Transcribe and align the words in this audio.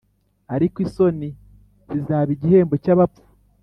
ariko 0.55 0.77
isoni 0.85 1.29
zizaba 1.91 2.29
igihembo 2.35 2.75
cy’abapfu 2.83 3.23